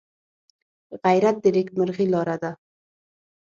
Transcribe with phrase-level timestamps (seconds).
[1.03, 2.51] غیرت د نیکمرغۍ لاره ده